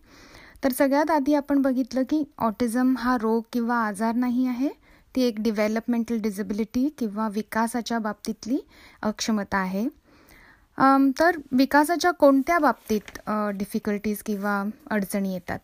तर 0.64 0.72
सगळ्यात 0.72 1.10
आधी 1.10 1.34
आपण 1.34 1.62
बघितलं 1.62 2.02
की 2.02 2.24
ऑटिझम 2.38 2.94
हा 2.96 3.16
रोग 3.20 3.42
किंवा 3.52 3.76
आजार 3.76 4.14
नाही 4.14 4.46
आहे. 4.46 4.68
ती 5.14 5.22
एक 5.22 5.40
डिव्हेलपमेंटल 5.40 6.18
डिझेबिलिटी 6.18 6.88
किंवा 6.98 7.28
विकासाच्या 7.28 7.98
बाबतीतली 7.98 8.58
अक्षमता 9.02 9.58
आहे. 9.58 9.86
तर 11.18 11.36
विकासाच्या 11.52 12.10
कोणत्या 12.10 12.58
बाबतीत 12.58 13.18
डिफिकल्टीज 13.58 14.22
किंवा 14.26 14.62
अडचणी 14.90 15.32
येतात? 15.32 15.58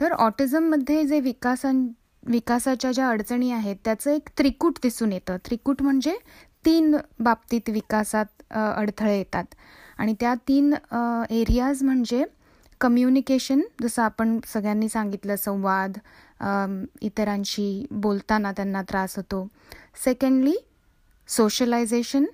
तर 0.00 0.12
ऑटिझममध्ये 0.12 1.04
जे 1.06 1.20
विकासां 1.20 1.74
विकासाच्या 2.22 2.90
ज्या 2.92 3.08
अडचणी 3.08 3.50
आहेत 3.52 3.76
त्याचं 3.84 4.10
एक 4.10 4.28
त्रिकूट 4.38 4.78
दिसून 4.82 5.12
येतं. 5.12 5.36
त्रिकूट 5.46 5.82
म्हणजे 5.82 6.16
तीन 6.64 6.96
बाबतीत 7.20 7.68
विकासात 7.70 8.42
अडथळे 8.52 9.16
येतात. 9.18 9.44
आणि 9.98 10.14
त्या 10.20 10.34
तीन 10.48 10.72
एरियाज 11.30 11.82
म्हणजे 11.82 12.24
कम्युनिकेशन 12.80 13.60
जसं 13.82 14.02
आपण 14.02 14.38
सगळ्यांनी 14.46 14.88
सांगितलं 14.88 15.36
संवाद 15.36 15.98
इतरांशी 17.02 17.86
बोलताना 17.90 18.52
त्यांना 18.56 18.82
त्रास 18.88 19.16
होतो. 19.16 19.46
सेकंडली 20.04 20.54
सोशलायझेशन 21.28 22.24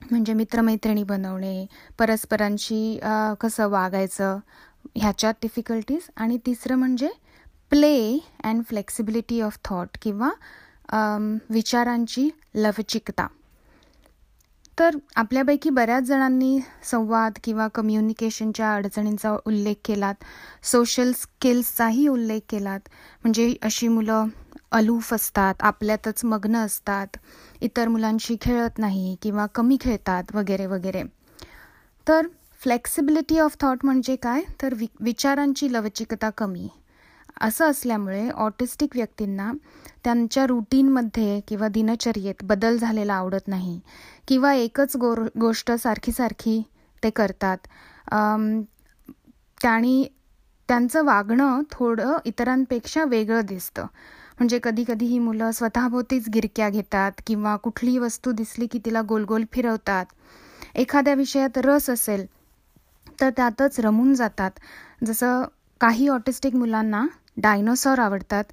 म्हणजे 0.00 0.32
मित्रमैत्रिणी 0.32 1.02
बनवणे 1.04 1.66
परस्परांशी 1.98 2.98
कसं 3.40 3.68
वागायचं 3.70 4.38
ह्याच्यात 4.96 5.34
डिफिकल्टीज 5.42 6.08
आणि 6.16 6.38
तिसरं 6.46 6.76
म्हणजे 6.78 7.08
play 7.70 8.18
and 8.44 8.62
flexibility 8.68 9.40
of 9.40 9.58
thought 9.64 9.96
किंवा 10.02 10.30
विचारांची 11.50 12.28
लवचिकता. 12.54 13.26
तर 14.78 14.96
आपल्यापैकी 15.16 15.70
बऱ्याच 15.70 16.04
जणांनी 16.04 16.58
संवाद 16.90 17.38
किंवा 17.44 17.66
कम्युनिकेशनच्या 17.74 18.74
अडचणींचा 18.74 19.36
उल्लेख 19.46 19.74
केलात. 19.84 20.14
सोशल 20.62 21.12
स्किल्सचाही 21.16 22.06
उल्लेख 22.08 22.40
केलात. 22.48 22.88
म्हणजे 23.24 23.52
अशी 23.62 23.88
मुलं 23.88 24.26
अलूफ 24.72 25.14
असतात 25.14 25.54
आपल्यातच 25.60 26.24
मग्न 26.24 26.56
असतात 26.56 27.06
इतर 27.60 27.88
मुलांशी 27.88 28.36
खेळत 28.40 28.78
नाही 28.78 29.16
किंवा 29.22 29.46
कमी 29.46 29.76
खेळतात 29.80 30.24
वगैरे 30.34 30.66
वगैरे. 30.66 31.02
तर 32.08 32.26
फ्लेक्सिबिलिटी 32.62 33.38
ऑफ 33.38 33.56
थॉट 33.60 33.78
म्हणजे 33.84 34.16
काय? 34.16 34.42
तर 34.62 34.74
वि 34.74 34.86
विचारांची 35.00 35.72
लवचिकता 35.72 36.30
कमी. 36.30 36.68
असं 37.40 37.70
असल्यामुळे 37.70 38.30
ऑटिस्टिक 38.30 38.90
व्यक्तींना 38.94 39.52
त्यांच्या 40.04 40.46
रुटीनमध्ये 40.46 41.40
किंवा 41.40 41.68
दिनचर्येत 41.68 42.34
बदल 42.42 42.76
झालेला 42.78 43.14
आवडत 43.14 43.48
नाही. 43.48 43.80
किंवा 44.28 44.54
एकच 44.54 44.96
गोर 44.96 45.20
गोष्ट 45.40 45.72
सारखी 45.72 46.12
सारखी 46.12 46.62
ते 47.04 47.10
करतात. 47.10 47.58
अम, 48.12 48.62
त्यानी 49.62 50.06
त्यांचं 50.68 51.04
वागणं 51.04 51.62
थोडं 51.72 52.16
इतरांपेक्षा 52.24 53.04
वेगळं 53.04 53.40
दिसतं. 53.44 53.86
म्हणजे 54.38 54.58
कधी 54.62 54.84
कधी 54.88 55.06
ही 55.06 55.18
मुलं 55.18 55.50
स्वतःभोवतीच 55.50 56.28
गिरक्या 56.34 56.68
घेतात 56.70 57.20
किंवा 57.26 57.56
कुठलीही 57.56 57.98
वस्तू 57.98 58.32
दिसली 58.32 58.66
की 58.66 58.78
तिला 58.84 59.02
गोल 59.08 59.24
गोल 59.24 59.44
फिरवतात. 59.52 60.06
एखाद्या 60.74 61.14
विषयात 61.14 61.58
रस 61.58 61.90
असेल 61.90 62.26
तर 63.20 63.30
त्यातच 63.30 63.78
रमून 63.80 64.14
जातात. 64.14 64.50
जसं 65.06 65.44
काही 65.80 66.08
ऑटिस्टिक 66.08 66.54
मुलांना 66.54 67.06
डायनोसॉर 67.36 67.98
आवडतात 67.98 68.44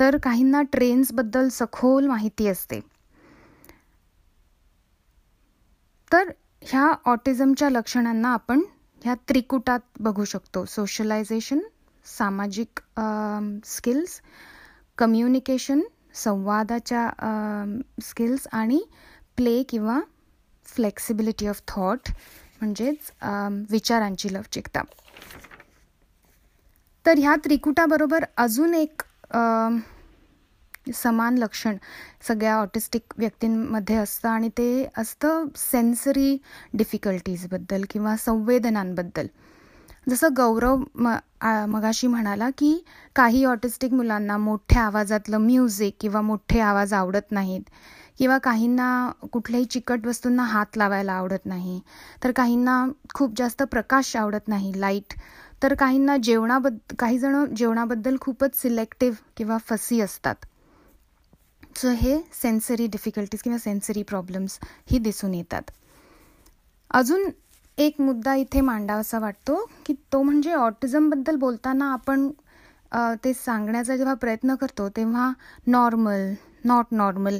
तर 0.00 0.16
काहींना 0.22 0.62
ट्रेन्सबद्दल 0.62 1.48
सखोल 1.48 2.06
माहिती 2.06 2.46
असते. 2.48 2.80
तर 6.10 6.30
ह्या 6.62 6.90
ऑटिझमच्या 7.04 7.70
लक्षणांना 7.70 8.32
आपण 8.32 8.60
ह्या 9.04 9.14
त्रिकुटात 9.28 9.80
बघू 10.00 10.24
शकतो. 10.24 10.64
सोशलायझेशन 10.64 11.58
सामाजिक 12.06 12.80
स्किल्स 13.66 14.20
कम्युनिकेशन 14.98 15.80
संवादाच्या 16.14 17.08
स्किल्स 18.02 18.46
आणि 18.52 18.80
प्ले 19.36 19.62
किंवा 19.68 20.00
फ्लेक्सिबिलिटी 20.66 21.46
ऑफ 21.48 21.60
थॉट 21.68 22.10
म्हणजेच 22.60 23.10
विचारांची 23.70 24.32
लवचिकता. 24.34 24.82
तर 27.04 27.18
ह्या 27.18 27.34
त्रिकुटाबरोबर 27.44 28.24
अजून 28.36 28.74
एक 28.74 29.02
समान 30.94 31.38
लक्षण 31.38 31.76
सगळ्या 32.28 32.54
ऑटिस्टिक 32.56 33.14
व्यक्तींमध्ये 33.18 33.96
असतं 33.96 34.28
आणि 34.28 34.48
ते 34.58 34.86
असतं 34.98 35.46
सेन्सरी 35.56 36.36
डिफिकल्टीजबद्दल 36.74 37.84
किंवा 37.90 38.16
संवेदनांबद्दल. 38.16 39.26
जसं 40.06 40.34
गौरव 40.36 40.82
म 40.96 41.14
मगाशी 41.68 42.06
म्हणाला 42.06 42.48
की 42.58 42.78
काही 43.16 43.44
ऑटिस्टिक 43.44 43.92
मुलांना 43.92 44.36
मोठ्या 44.36 44.82
आवाजातलं 44.82 45.38
म्युझिक 45.38 45.96
किंवा 46.00 46.20
मोठे 46.20 46.60
आवाज 46.60 46.92
आवडत 46.94 47.32
नाहीत 47.32 47.70
किंवा 48.18 48.36
काहींना 48.38 48.88
कुठल्याही 49.32 49.64
चिकट 49.64 50.06
वस्तूंना 50.06 50.42
हात 50.42 50.76
लावायला 50.76 51.12
आवडत 51.12 51.46
नाही. 51.46 51.80
तर 52.24 52.32
काहींना 52.32 52.84
खूप 53.14 53.32
जास्त 53.36 53.62
प्रकाश 53.62 54.14
आवडत 54.16 54.48
नाही 54.48 54.72
लाइट 54.80 55.14
तर 55.62 55.74
काहींना 55.74 56.16
जेवणाबद्द 56.16 56.94
काही 56.98 57.18
जण 57.18 57.44
जेवणाबद्दल 57.56 58.16
खूपच 58.20 58.56
सिलेक्टिव्ह 58.56 59.16
किंवा 59.36 59.58
फसी 59.68 60.00
असतात. 60.00 60.34
सो 61.76 61.90
हे 61.90 62.18
सेन्सरी 62.42 62.86
डिफिकल्टीज 62.86 63.42
किंवा 63.42 63.58
सेन्सरी 63.58 64.02
प्रॉब्लेम्स 64.02 64.58
ही 64.90 64.98
दिसून 64.98 65.34
येतात. 65.34 65.62
अजून 66.90 67.28
एक 67.78 68.00
मुद्दा 68.00 68.32
इथे 68.34 68.60
मांडावासा 68.60 69.18
वाटतो 69.18 69.54
की 69.86 69.94
तो 70.12 70.22
म्हणजे 70.22 70.52
ऑटिझमबद्दल 70.54 71.36
बोलताना 71.38 71.90
आपण 71.92 72.28
ते 73.24 73.32
सांगण्याचा 73.34 73.96
जेव्हा 73.96 74.14
प्रयत्न 74.20 74.54
करतो 74.60 74.88
तेव्हा 74.96 75.30
नॉर्मल 75.66 76.22
नॉट 76.64 76.86
नॉर्मल 76.92 77.38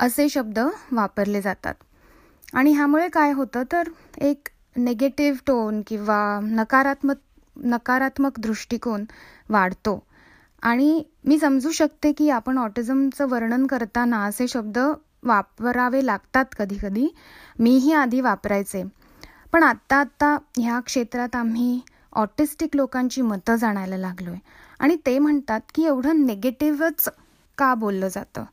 असे 0.00 0.28
शब्द 0.28 0.58
वापरले 0.92 1.40
जातात. 1.42 1.74
आणि 2.54 2.72
ह्यामुळे 2.72 3.08
काय 3.12 3.32
होतं 3.32 3.62
तर 3.72 3.88
एक 4.24 4.48
नेगेटिव्ह 4.76 5.38
टोन 5.46 5.80
किंवा 5.86 6.18
नकारात्मक 6.42 7.16
नकारात्मक 7.56 8.40
दृष्टिकोन 8.40 9.04
वाढतो. 9.50 9.98
आणि 10.62 11.02
मी 11.24 11.38
समजू 11.38 11.70
शकते 11.72 12.12
की 12.12 12.28
आपण 12.30 12.58
ऑटिझमचं 12.58 13.28
वर्णन 13.28 13.66
करताना 13.66 14.22
असे 14.26 14.48
शब्द 14.48 14.78
वापरावे 15.26 16.04
लागतात 16.06 16.44
कधी 16.58 16.76
कधी 16.82 17.08
मीही 17.60 17.92
आधी 17.92 18.20
वापरायचे. 18.20 18.82
पण 19.52 19.62
आत्ता 19.62 19.96
आत्ता 19.96 20.36
ह्या 20.58 20.80
क्षेत्रात 20.80 21.36
आम्ही 21.36 21.80
ऑटिस्टिक 22.12 22.76
लोकांची 22.76 23.22
मतं 23.22 23.56
जाणायला 23.56 23.96
लागलो 23.96 24.30
आहे 24.30 24.40
आणि 24.80 24.96
ते 25.06 25.18
म्हणतात 25.18 25.60
की 25.74 25.84
एवढं 25.84 26.24
नेगेटिव्हच 26.26 27.08
का 27.58 27.74
बोललं 27.74 28.08
जातं? 28.08 28.44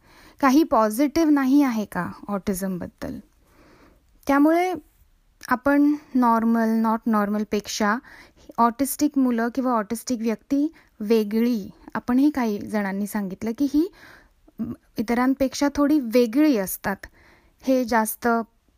काही 0.41 0.63
पॉझिटिव्ह 0.63 1.31
नाही 1.31 1.61
आहे 1.63 1.85
का 1.85 2.07
ऑटिझमबद्दल 2.27 3.19
त्यामुळे 4.27 4.73
आपण 5.49 5.93
नॉर्मल 6.15 6.69
नॉट 6.69 6.99
नॉर्मलपेक्षा 7.05 7.95
ऑटिस्टिक 8.57 9.17
मुलं 9.17 9.49
किंवा 9.55 9.73
ऑटिस्टिक 9.73 10.21
व्यक्ती 10.21 10.67
वेगळी 10.99 11.69
आपणही 11.93 12.29
काही 12.29 12.57
जणांनी 12.59 13.07
सांगितलं 13.07 13.51
की 13.57 13.67
ही 13.73 13.87
इतरांपेक्षा 14.97 15.67
थोडी 15.75 15.99
वेगळी 15.99 16.57
असतात. 16.57 16.95
हे 17.63 17.83
जास्त 17.85 18.27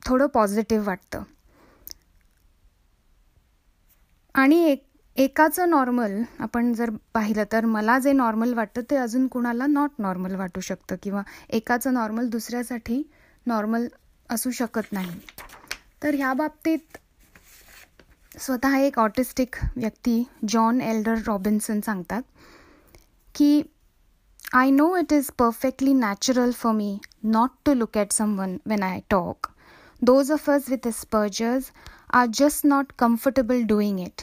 थोडं 0.06 0.28
पॉझिटिव्ह 0.28 0.86
वाटतं. 0.88 1.24
आणि 4.38 4.58
एक 4.64 4.84
एकाचं 5.16 5.70
नॉर्मल 5.70 6.22
आपण 6.40 6.74
जर 6.74 6.90
पाहिलं 7.14 7.44
तर 7.52 7.66
मला 7.66 7.98
जे 8.00 8.12
नॉर्मल 8.12 8.54
वाटतं 8.54 8.82
ते 8.92 8.96
अजून 8.96 9.28
कुणाला 9.28 9.66
नॉट 9.66 9.90
नॉर्मल 10.00 10.36
वाटू 10.36 10.62
शकतं 10.62 10.96
किंवा 11.04 11.22
एकाचं 11.50 11.94
नॉर्मल 11.94 12.28
दुसऱ्यासाठी 12.30 13.02
नॉर्मल 13.46 13.88
असू 14.30 14.52
शकत 14.52 14.92
नाही. 14.92 15.20
तर 16.04 16.16
ह्या 16.16 16.34
बाबतीत 16.34 16.98
स्वतः 18.40 18.78
एक 18.78 19.00
ऑटिस्टिक 19.00 19.56
व्यक्ती 19.76 20.24
जॉन 20.50 20.82
एल्डर 20.82 21.16
रॉबिन्सन 21.28 21.80
सांगतात 21.80 22.22
की 23.36 23.62
I 24.54 24.70
know 24.70 24.96
it 24.98 25.14
is 25.14 25.30
perfectly 25.40 25.94
natural 25.94 26.52
for 26.52 26.74
me 26.74 26.98
not 27.24 27.50
to 27.66 27.74
look 27.74 27.98
at 27.98 28.12
someone 28.12 28.58
when 28.66 28.84
I 28.84 29.00
talk 29.10 29.48
those 30.02 30.32
of 30.32 30.50
us 30.50 30.70
with 30.70 30.88
Asperger's 30.88 31.72
are 32.14 32.28
just 32.34 32.66
not 32.66 32.92
comfortable 32.98 33.64
doing 33.64 34.00
it 34.00 34.22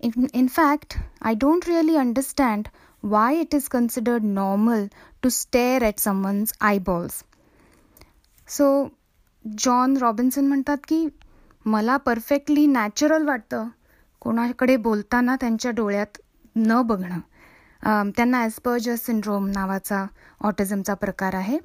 In, 0.00 0.28
in 0.34 0.48
fact, 0.48 0.96
I 1.22 1.34
don't 1.34 1.66
really 1.66 1.96
understand 1.96 2.68
why 3.02 3.32
it 3.32 3.54
is 3.54 3.68
considered 3.68 4.22
normal 4.22 4.88
to 5.22 5.30
stare 5.30 5.84
at 5.84 6.00
someone's 6.00 6.52
eyeballs. 6.60 7.22
So 8.48 8.88
John 9.58 9.96
Robinson 9.96 10.46
म्हणतात 10.48 10.76
की 10.88 11.06
मला 11.66 11.96
perfectly 11.96 12.66
natural 12.66 13.24
वाटतं 13.24 13.68
कोणाकडे 14.20 14.76
बोलताना 14.76 15.36
त्यांच्या 15.36 15.70
डोळ्यात 15.70 16.18
न 16.56 16.82
बघणं. 16.82 17.18
त्यांना 18.16 18.42
ॲस्पर्जस 18.42 19.06
सिंड्रोम 19.06 19.46
नावाचा 19.46 20.06
ऑटिझमचा 20.40 20.94
प्रकार 20.94 21.34
आहे. 21.34 21.58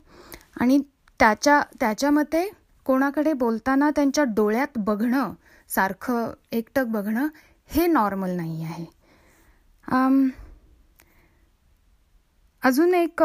आणि 0.62 0.80
त्याच्या 1.20 1.62
त्याच्यामध्ये 1.80 2.50
कोणाकडे 2.86 3.34
बोलताना 3.34 3.90
त्यांच्या 3.90 4.24
डोळ्यात 4.24 4.78
बघणं 4.78 5.34
सारखं 5.70 6.32
एकटक 6.52 6.86
बघणं 6.88 7.28
हे 7.70 7.86
नॉर्मल 7.88 8.30
नाही 8.36 8.64
आहे. 8.64 8.86
अजून 12.64 12.94
एक 12.96 13.24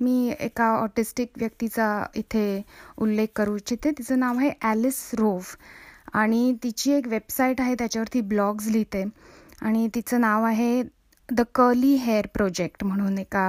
मी 0.00 0.32
एका 0.40 0.66
ऑटिस्टिक 0.76 1.30
व्यक्तीचा 1.38 1.86
इथे 2.16 2.62
उल्लेख 2.98 3.28
करू 3.36 3.56
इच्छिते. 3.56 3.90
तिचं 3.90 4.18
नाव 4.18 4.38
आहे 4.38 4.50
ॲलिस 4.62 5.10
रोव्ह 5.18 5.54
आणि 6.18 6.52
तिची 6.62 6.92
एक 6.92 7.06
वेबसाईट 7.08 7.60
आहे 7.60 7.74
त्याच्यावरती 7.74 8.20
ब्लॉग्स 8.20 8.66
लिहिते. 8.68 9.04
आणि 9.62 9.88
तिचं 9.94 10.20
नाव 10.20 10.44
आहे 10.44 10.82
द 11.28 11.40
कर्ली 11.54 11.94
हेअर 11.96 12.26
प्रोजेक्ट 12.34 12.84
म्हणून 12.84 13.18
एका 13.18 13.46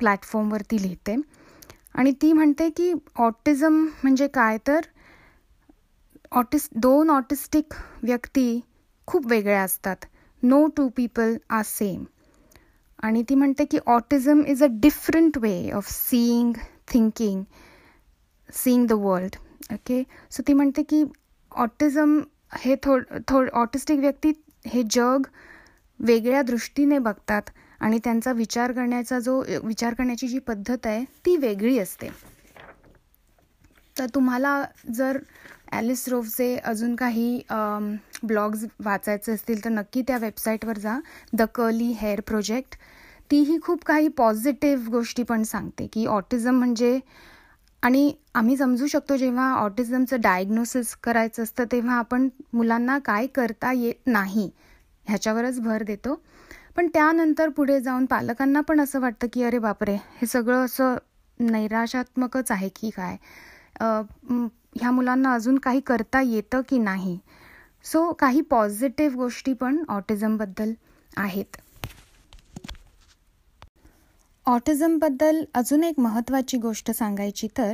प्लॅटफॉर्मवरती 0.00 0.82
लिहिते. 0.82 1.16
आणि 1.94 2.12
ती 2.22 2.32
म्हणते 2.32 2.68
की 2.76 2.92
ऑटिझम 3.18 3.84
म्हणजे 4.02 4.26
काय 4.28 4.58
तर 4.66 4.80
ऑटिस 6.32 6.68
दोन 6.74 7.10
ऑटिस्टिक 7.10 7.74
व्यक्ती 8.02 8.60
खूप 9.06 9.26
वेगळ्या 9.26 9.62
असतात. 9.62 9.96
No 10.42 10.66
two 10.66 10.88
people 10.88 11.34
are 11.50 11.62
same 11.66 12.04
आणि 13.02 13.22
ती 13.28 13.34
म्हणते 13.34 13.64
की 13.64 13.78
autism 13.86 14.42
is 14.48 14.62
a 14.62 14.66
different 14.82 15.38
way 15.38 15.70
of 15.70 15.90
seeing 15.90 16.52
thinking 16.92 17.42
seeing 18.54 18.86
the 18.86 18.92
world. 18.92 19.36
Okay? 19.72 20.02
So 20.30 20.42
ती 20.48 20.52
म्हणते 20.52 20.82
की 20.82 21.02
ऑटिझम 21.52 22.18
हे 22.58 22.76
थोड 22.82 23.04
थोड 23.28 23.50
ऑटिस्टिक 23.52 23.98
व्यक्ती 23.98 24.32
हे 24.66 24.82
जग 24.90 25.26
वेगळ्या 26.00 26.42
दृष्टीने 26.42 26.98
बघतात 26.98 27.50
आणि 27.80 27.98
त्यांचा 28.04 28.32
विचार 28.32 28.72
करण्याचा 28.72 29.18
जो 29.18 29.42
विचार 29.64 29.94
करण्याची 29.94 30.28
जी 30.28 30.38
पद्धत 30.38 30.86
आहे 30.86 31.04
ती 31.26 31.36
वेगळी 31.36 31.78
असते. 31.78 32.08
तर 33.98 34.06
तुम्हाला 34.14 34.62
जर 34.94 35.18
ॲलिस 35.72 36.08
रोफचे 36.08 36.54
अजून 36.56 36.94
काही 36.96 37.40
ब्लॉग्स 38.22 38.64
वाचायचे 38.84 39.32
असतील 39.32 39.64
तर 39.64 39.70
नक्की 39.70 40.02
त्या 40.02 40.18
वेबसाईटवर 40.18 40.78
जा. 40.78 40.98
द 41.32 41.42
कर्ली 41.54 41.90
हेअर 41.92 42.20
प्रोजेक्ट 42.20 42.76
तीही 43.30 43.58
खूप 43.62 43.84
काही 43.84 44.08
पॉझिटिव्ह 44.08 44.88
गोष्टी 44.90 45.22
पण 45.22 45.42
सांगते 45.42 45.86
की 45.86 46.06
ऑटिझम 46.06 46.54
म्हणजे 46.54 46.98
आणि 47.82 48.12
आम्ही 48.34 48.56
समजू 48.56 48.86
शकतो 48.86 49.16
जेव्हा 49.16 49.52
ऑटिझमचं 49.54 50.20
डायग्नोसिस 50.20 50.94
करायचं 51.02 51.42
असतं 51.42 51.64
तेव्हा 51.72 51.94
आपण 51.94 52.28
मुलांना 52.52 52.98
काय 52.98 53.26
करता 53.26 53.72
येत 53.72 54.06
नाही 54.06 54.50
ह्याच्यावरच 55.06 55.60
भर 55.60 55.82
देतो. 55.82 56.20
पण 56.76 56.88
त्यानंतर 56.94 57.48
पुढे 57.48 57.80
जाऊन 57.80 58.04
पालकांना 58.06 58.60
पण 58.60 58.80
असं 58.80 59.00
वाटतं 59.00 59.26
की 59.32 59.42
अरे 59.42 59.58
बापरे 59.58 59.94
हे 59.94 60.26
सगळं 60.26 60.64
असं 60.64 60.96
नैराशात्मकच 61.40 62.50
आहे 62.50 62.68
की 62.68 62.90
काय? 62.90 63.16
ह्या 64.78 64.90
मुलांना 64.90 65.34
अजून 65.34 65.58
काही 65.58 65.80
करता 65.80 66.20
येतं 66.20 66.60
की 66.68 66.78
नाही? 66.78 67.18
सो 67.84 68.12
काही 68.12 68.40
पॉझिटिव्ह 68.40 69.16
गोष्टी 69.16 69.52
पण 69.52 69.84
ऑटिझमबद्दल 69.88 70.72
आहेत. 71.16 71.56
ऑटिझमबद्दल 74.46 75.44
अजून 75.54 75.84
एक 75.84 76.00
महत्त्वाची 76.00 76.56
गोष्ट 76.56 76.90
सांगायची 76.90 77.48
तर 77.58 77.72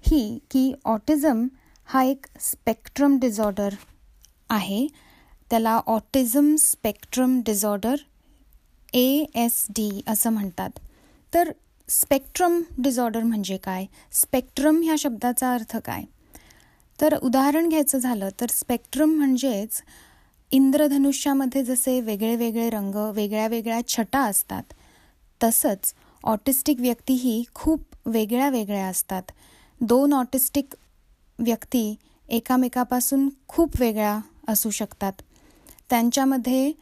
ही 0.00 0.38
की 0.50 0.74
ऑटिझम 0.84 1.46
हा 1.84 2.02
एक 2.02 2.26
स्पेक्ट्रम 2.40 3.18
डिझॉर्डर 3.18 3.74
आहे. 4.50 4.86
त्याला 5.50 5.80
autism 5.86 6.54
spectrum 6.56 7.40
disorder 7.46 7.94
A 8.92 9.24
S 9.34 9.66
D 9.70 10.02
असं 10.06 10.30
म्हणतात. 10.30 10.70
तर 11.34 11.52
स्पेक्ट्रम 11.88 12.62
डिझॉर्डर 12.78 13.22
म्हणजे 13.22 13.56
काय? 13.56 13.86
स्पेक्ट्रम 14.12 14.80
ह्या 14.82 14.94
शब्दाचा 14.98 15.54
अर्थ 15.54 15.76
काय? 15.76 16.02
तर 17.02 17.14
उदाहरण 17.22 17.68
घ्यायचं 17.68 17.98
झालं 17.98 18.28
तर 18.40 18.50
स्पेक्ट्रम 18.50 19.10
म्हणजेच 19.10 19.82
इंद्रधनुष्यामध्ये 20.50 21.62
जसे 21.64 22.00
वेगळे 22.00 22.34
वेगळे 22.36 22.68
रंग 22.70 22.94
वेगळ्या 23.14 23.46
वेगळ्या 23.46 23.80
छटा 23.88 24.20
असतात 24.20 24.72
तसंच 25.40 25.94
ऑटिस्टिक 26.24 26.80
व्यक्तीही 26.80 27.42
खूप 27.54 27.80
वेगळ्या 28.06 28.48
वेगळ्या 28.48 28.86
असतात. 28.86 29.22
दोन 29.80 30.12
ऑटिस्टिक 30.12 30.74
व्यक्ती 31.38 31.94
एकामेकापासून 32.28 33.28
खूप 33.48 33.80
वेगळ्या 33.80 34.18
असू 34.48 34.70
शकतात. 34.70 35.12
त्यांच्यामध्ये 35.90 36.72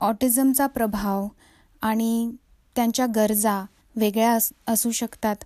ऑटिझमचा 0.00 0.66
प्रभाव 0.66 1.26
आणि 1.82 2.30
त्यांच्या 2.76 3.06
गरजा 3.06 3.64
वेगळ्या 3.96 4.34
अस 4.34 4.52
असू 4.66 4.90
शकतात. 4.90 5.36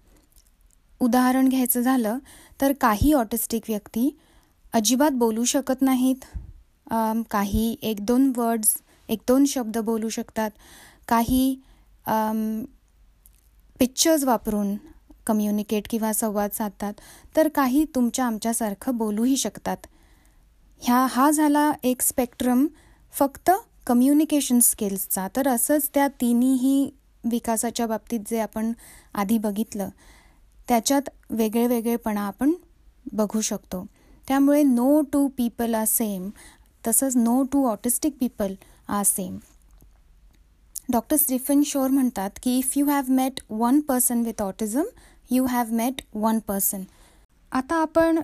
उदाहरण 1.00 1.48
घ्यायचं 1.48 1.80
झालं 1.80 2.18
तर 2.60 2.72
काही 2.80 3.12
ऑटिस्टिक 3.12 3.62
व्यक्ती 3.68 4.10
अजिबात 4.74 5.10
बोलू 5.14 5.44
शकत 5.44 5.82
नाहीत. 5.82 6.24
काही 7.30 7.76
एक 7.82 8.04
दोन 8.06 8.32
वर्ड्स 8.36 8.76
एक 9.08 9.20
दोन 9.28 9.44
शब्द 9.44 9.78
बोलू 9.78 10.08
शकतात. 10.08 10.50
काही 11.08 11.56
पिक्चर्स 13.80 14.24
वापरून 14.24 14.74
कम्युनिकेट 15.26 15.86
किंवा 15.90 16.12
संवाद 16.12 16.50
साधतात. 16.54 16.92
तर 17.36 17.48
काही 17.54 17.84
तुमच्या 17.94 18.24
आमच्यासारखं 18.26 18.96
बोलूही 18.96 19.36
शकतात. 19.36 19.76
ह्या 20.82 21.06
हा 21.10 21.30
झाला 21.30 21.70
एक 21.84 22.02
स्पेक्ट्रम 22.02 22.66
फक्त 23.14 23.50
कम्युनिकेशन 23.86 24.58
स्किल्सचा 24.62 25.26
तर 25.36 25.48
असंच 25.48 25.88
त्या 25.94 26.06
तिन्हीही 26.20 26.90
विकासाच्या 27.24 27.86
बाबतीत 27.86 28.20
जे 28.30 28.40
आपण 28.40 28.72
आधी 29.14 29.38
बघितलं. 29.38 29.88
त्याच्यात 30.68 31.08
वेगळे 31.30 31.66
वेगळेपणा 31.66 32.26
आपण 32.26 32.52
बघू 33.12 33.40
शकतो. 33.40 33.84
त्यामुळे 34.28 34.62
no 34.62 35.00
two 35.12 35.26
people 35.36 35.74
are 35.74 35.84
same 35.88 36.28
तसंच 36.84 37.16
no 37.16 37.42
two 37.52 37.66
autistic 37.68 38.16
people 38.20 38.54
are 38.88 39.02
same 39.06 39.36
doctor 40.92 41.16
Stephen 41.16 41.62
Shore 41.66 41.90
म्हणतात 41.90 42.30
की 42.42 42.56
if 42.58 42.72
you 42.76 42.86
have 42.86 43.10
met 43.12 43.40
one 43.50 43.80
person 43.80 44.22
with 44.22 44.42
autism 44.42 44.84
you 45.30 45.44
have 45.44 45.72
met 45.74 46.02
one 46.14 46.38
person 46.48 46.82
आता 47.52 47.76
आपण 47.82 48.18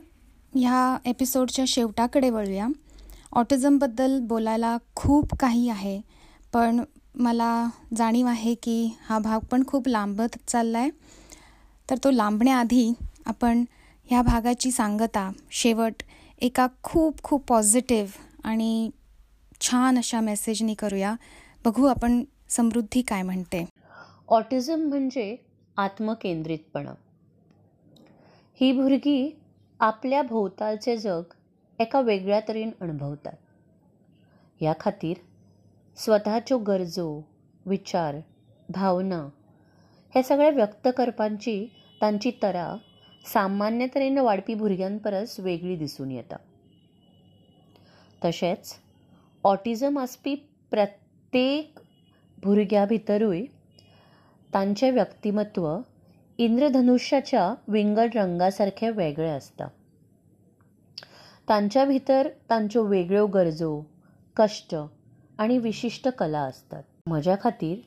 ह्या 0.55 0.97
एपिसोडच्या 1.07 1.65
शेवटाकडे 1.69 2.31
वळूया. 2.31 2.67
ऑटिझमबद्दल 3.33 4.19
बोलायला 4.29 4.77
खूप 4.97 5.35
काही 5.41 5.69
आहे 5.69 6.01
पण 6.53 6.83
मला 7.15 7.65
जाणीव 7.97 8.27
आहे 8.27 8.55
की 8.55 8.95
हा 9.09 9.19
भाग 9.19 9.45
पण 9.51 9.63
खूप 9.67 9.89
लांबत 9.89 10.37
चालला 10.47 10.79
आहे 10.79 10.91
तर 11.93 11.99
तो 12.05 12.11
लांबण्याआधी 12.11 12.93
आपण 13.27 13.65
ह्या 14.07 14.21
भागाची 14.23 14.71
सांगता. 14.71 15.31
शेवट 15.51 16.03
एका 16.43 16.67
खूप 16.83 17.23
खूप 17.23 17.45
पॉझिटिव्ह 17.49 18.13
आणि 18.49 18.91
छान 19.61 19.99
अशा 19.99 20.21
मेसेजनी 20.21 20.75
करूया. 20.75 21.15
बघू 21.65 21.87
आपण 21.87 22.23
समृद्धी 22.51 23.03
काय 23.03 23.23
म्हणते. 23.23 23.65
ऑटिझम 24.29 24.87
म्हणजे 24.89 25.37
आत्मकेंद्रितपणा. 25.77 26.93
ही 28.61 28.73
भुरगी 28.73 29.31
आपल्या 29.81 30.23
भोवतालचे 30.23 30.97
जग 30.97 31.35
एका 31.79 32.01
वेगळ्या 32.01 32.41
तरेन 32.49 32.71
अणभवतात 32.81 33.37
ह्या 34.61 34.73
खातीर 34.81 35.17
स्वताच्यो 35.99 36.59
गरजो 36.59 37.09
विचार 37.67 38.17
भावना 38.69 39.23
हे 40.15 40.23
सगळे 40.23 40.51
व्यक्त 40.51 40.89
करपाची 40.97 41.55
तांची 42.03 42.31
तरा 42.43 42.75
सामान्य 43.33 43.87
तरेन 43.95 44.19
वाडपी 44.19 44.55
भुरग्यां 44.55 44.97
परस 45.05 45.39
वेगळी 45.41 45.77
दिसून 45.77 46.11
येता. 46.11 46.37
तशेंच 48.25 48.75
ऑटिझम 49.45 49.99
आसपी 49.99 50.35
प्रत्येक 50.71 51.79
भुरग्या 52.43 52.85
भितरूय 52.87 53.45
तांचें 54.55 54.91
व्यक्तिमत्व 54.95 55.69
इंद्रधनुश्याच्या 56.39 57.53
विंगड 57.73 58.17
रंगा 58.17 58.51
सारकें 58.51 58.91
वेगळें 58.97 59.31
आसता 59.31 59.67
तांच्या 61.49 61.85
भितर 61.85 62.29
तांच्यो 62.51 62.83
वेगळ्यो 62.87 63.27
गरजो 63.35 63.81
कश्ट 64.37 64.75
आनी 65.39 65.59
विशिश्ट 65.59 66.09
कला 66.19 66.41
आसतात 66.41 66.83
म्हज्या 67.09 67.37
खातीर 67.43 67.79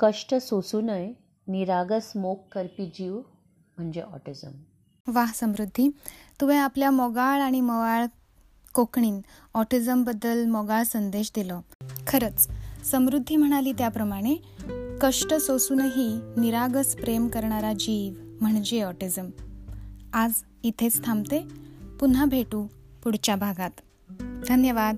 कश्ट 0.00 0.34
सोंसूनय 0.34 1.10
निरागस 1.48 2.12
मोग 2.16 2.38
करपी 2.52 2.86
जीव 2.86 3.14
म्हणजे 3.76 4.00
ऑटिझम. 4.00 4.50
वाह 5.06 5.32
समृद्धी. 5.34 5.88
तुवें 6.40 6.58
आपल्या 6.58 6.90
मोगाळ 6.90 7.40
आणि 7.40 7.60
मवाळ 7.60 8.06
कोंकणीन 8.74 9.20
ऑटिझमबद्दल 9.54 10.46
मोगाळ 10.46 10.82
संदेश 10.82 11.32
दिलो. 11.34 11.60
खरंच 12.06 12.48
समृद्धी 12.84 13.36
म्हणाली 13.36 13.72
त्याप्रमाणे 13.72 14.36
कष्ट 15.00 15.34
सोसूनही 15.34 16.20
निरागस 16.36 16.96
प्रेम 16.96 17.28
करणारा 17.28 17.72
जीव 17.72 18.36
म्हणजे 18.40 18.82
ऑटिझम. 18.82 19.30
आज 20.14 20.32
इथेच 20.62 21.04
थांबते. 21.04 21.48
पुन्हा 22.00 22.24
भेटू 22.24 22.66
पुढच्या 23.02 23.36
भागात. 23.36 23.70
धन्यवाद. 24.48 24.96